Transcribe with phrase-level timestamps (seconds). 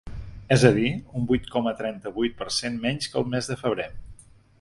[0.53, 0.87] És a dir,
[1.19, 3.87] un vuit coma trenta-vuit per cent menys que el mes de febrer.